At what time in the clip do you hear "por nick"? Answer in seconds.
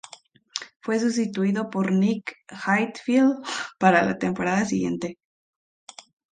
1.69-2.35